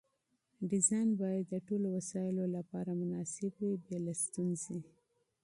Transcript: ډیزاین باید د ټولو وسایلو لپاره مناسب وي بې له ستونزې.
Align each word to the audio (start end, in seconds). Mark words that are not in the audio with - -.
ډیزاین 0.69 1.09
باید 1.21 1.45
د 1.49 1.55
ټولو 1.67 1.87
وسایلو 1.97 2.45
لپاره 2.57 2.91
مناسب 3.01 3.51
وي 3.61 3.73
بې 3.85 3.97
له 4.05 4.13
ستونزې. 4.23 4.77